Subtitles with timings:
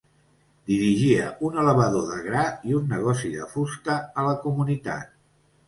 [0.69, 5.17] Dirigia un elevador de gra i un negoci de fusta a la comunitat.